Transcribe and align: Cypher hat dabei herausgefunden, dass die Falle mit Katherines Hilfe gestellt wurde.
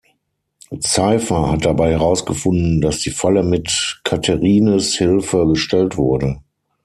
Cypher 0.79 1.51
hat 1.51 1.63
dabei 1.65 1.91
herausgefunden, 1.91 2.81
dass 2.81 2.97
die 2.97 3.11
Falle 3.11 3.43
mit 3.43 4.01
Katherines 4.03 4.95
Hilfe 4.97 5.45
gestellt 5.45 5.95
wurde. 5.95 6.41